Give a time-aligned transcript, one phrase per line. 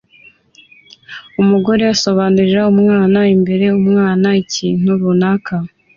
[1.41, 5.55] Umugore asobanurira umwana imbere umwana ikintu runaka